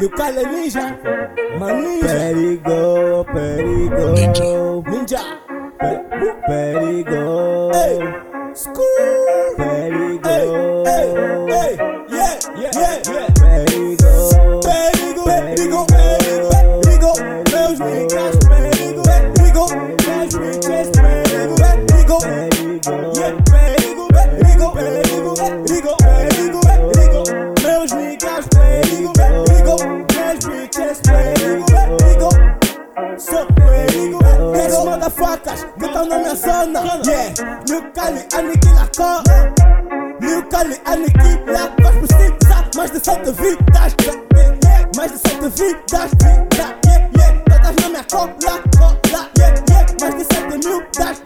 [0.00, 0.84] Look at the ninja,
[1.58, 2.08] my ninja.
[2.08, 5.22] Perigo, perigo, ninja, ninja.
[6.48, 9.54] Perigo, hey, school.
[9.56, 11.06] Perigo, hey,
[11.48, 11.76] hey, hey,
[12.08, 13.28] yeah, yeah, yeah, yeah.
[13.38, 14.43] Perigo.
[33.16, 34.18] Perigo,
[34.56, 36.80] Esses motherfuckers estão na minha zona.
[37.06, 39.22] Yeah, Lil Cali aniquila a cor.
[40.20, 43.94] Lil Cali aniquila, faz precisa mais de sete vidas.
[44.96, 46.10] Mais de sete vidas.
[46.22, 49.30] Vida, yeah, yeah, todas na minha cola, cola.
[49.38, 51.22] Yeah, yeah, mais de sete mil das.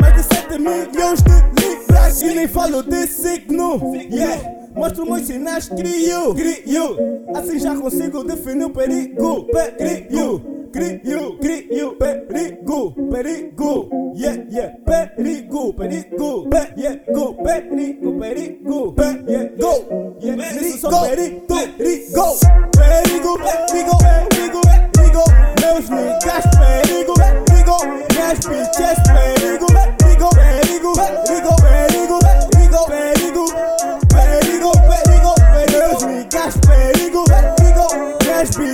[0.00, 2.22] Mais de sete milhões de libras.
[2.22, 3.80] E nem falo de signo.
[4.10, 4.61] Yeah.
[4.74, 6.96] Mostro meus sinais, crio, crio.
[7.34, 9.46] Assim já consigo definir o perigo.
[9.46, 10.40] Perigo,
[10.72, 13.90] crio, crio, perigo, perigo.
[14.14, 20.16] Yeah, yeah, perigo, perigo, perigo, perigo, perigo, perigo.
[20.20, 21.72] Yeah, nisso sou perigo, perigo.
[21.78, 22.38] Perigo,
[22.72, 23.51] perigo, perigo,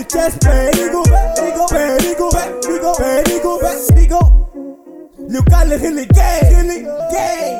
[0.05, 4.21] perigo, perigo, perigo, perigo, perigo, perigo.
[5.29, 7.59] Lil Cali really gay, really gay.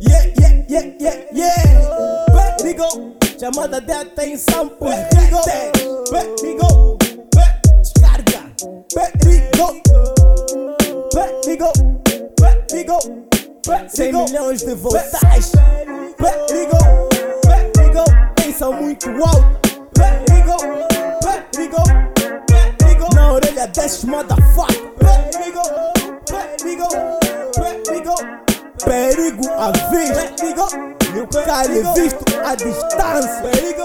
[0.00, 2.56] Yeah, yeah, yeah, yeah, yeah.
[2.58, 5.40] Perigo, chamada de atenção, perigo,
[6.10, 6.98] perigo,
[7.82, 8.42] descarga,
[8.94, 9.82] perigo,
[11.12, 11.72] perigo,
[12.68, 12.98] perigo,
[13.64, 13.88] perigo.
[13.88, 15.52] 100 milhões de voltagens.
[16.16, 16.78] Perigo,
[17.42, 18.04] perigo,
[18.36, 19.69] pensam muito alto.
[23.60, 23.60] Perigo.
[23.60, 24.90] Orelha desses motherfucker.
[24.98, 25.62] Perigo,
[26.26, 26.88] perigo,
[27.54, 28.14] perigo.
[28.84, 30.32] Perigo à vista.
[30.36, 30.66] Perigo,
[31.12, 33.42] meu cara é visto à distância.
[33.42, 33.82] Perigo,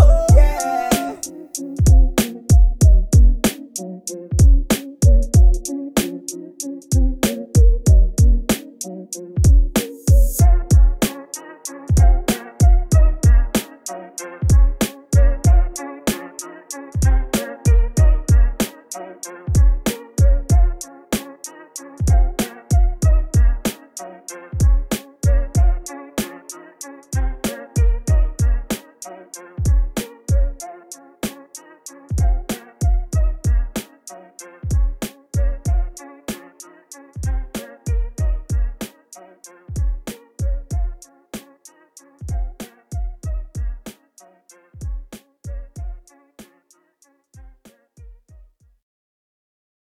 [13.88, 14.22] Thank
[19.28, 19.55] you.